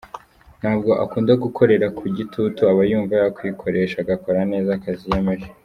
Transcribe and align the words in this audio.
Ntabwo 0.59 0.91
akunda 1.03 1.33
gukorera 1.43 1.87
ku 1.97 2.03
gitutu 2.17 2.59
aba 2.71 2.81
yumva 2.91 3.13
yakwikoresha 3.23 3.97
agakora 4.03 4.39
neza 4.51 4.69
akazi 4.77 5.03
yiyemeje. 5.11 5.47